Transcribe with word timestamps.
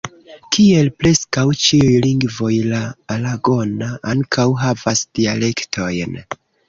Kiel 0.55 0.87
preskaŭ 1.01 1.43
ĉiuj 1.63 1.91
lingvoj, 2.05 2.51
la 2.71 2.79
aragona 3.17 3.91
ankaŭ 4.15 4.47
havas 4.63 5.03
dialektojn. 5.21 6.19